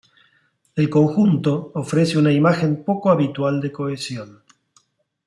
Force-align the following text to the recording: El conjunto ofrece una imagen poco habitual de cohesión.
El 0.75 0.89
conjunto 0.89 1.69
ofrece 1.75 2.17
una 2.17 2.31
imagen 2.31 2.83
poco 2.83 3.11
habitual 3.11 3.61
de 3.61 3.71
cohesión. 3.71 4.41